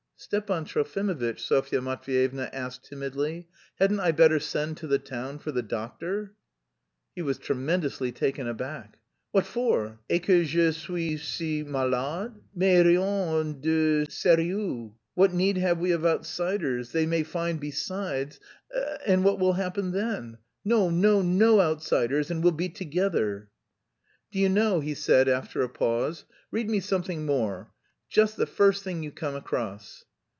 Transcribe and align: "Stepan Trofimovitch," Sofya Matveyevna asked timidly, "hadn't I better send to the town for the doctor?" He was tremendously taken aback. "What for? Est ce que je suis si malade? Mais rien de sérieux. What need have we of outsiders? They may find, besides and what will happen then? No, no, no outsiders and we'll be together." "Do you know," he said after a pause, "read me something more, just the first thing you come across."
"Stepan 0.23 0.65
Trofimovitch," 0.65 1.39
Sofya 1.39 1.81
Matveyevna 1.81 2.47
asked 2.53 2.85
timidly, 2.85 3.47
"hadn't 3.79 3.99
I 4.01 4.11
better 4.11 4.39
send 4.39 4.77
to 4.77 4.85
the 4.85 4.99
town 4.99 5.39
for 5.39 5.51
the 5.51 5.63
doctor?" 5.63 6.35
He 7.15 7.23
was 7.23 7.39
tremendously 7.39 8.11
taken 8.11 8.47
aback. 8.47 8.99
"What 9.31 9.47
for? 9.47 9.99
Est 10.11 10.21
ce 10.23 10.25
que 10.27 10.45
je 10.45 10.71
suis 10.73 11.17
si 11.19 11.63
malade? 11.63 12.35
Mais 12.53 12.85
rien 12.85 13.59
de 13.61 14.05
sérieux. 14.05 14.93
What 15.15 15.33
need 15.33 15.57
have 15.57 15.79
we 15.79 15.91
of 15.91 16.05
outsiders? 16.05 16.91
They 16.91 17.07
may 17.07 17.23
find, 17.23 17.59
besides 17.59 18.39
and 19.07 19.23
what 19.23 19.39
will 19.39 19.53
happen 19.53 19.89
then? 19.91 20.37
No, 20.63 20.91
no, 20.91 21.23
no 21.23 21.59
outsiders 21.61 22.29
and 22.29 22.43
we'll 22.43 22.51
be 22.51 22.69
together." 22.69 23.49
"Do 24.31 24.37
you 24.37 24.49
know," 24.49 24.81
he 24.81 24.93
said 24.93 25.27
after 25.27 25.63
a 25.63 25.67
pause, 25.67 26.25
"read 26.51 26.69
me 26.69 26.79
something 26.79 27.25
more, 27.25 27.71
just 28.07 28.37
the 28.37 28.45
first 28.45 28.83
thing 28.83 29.01
you 29.01 29.09
come 29.09 29.33
across." 29.33 30.05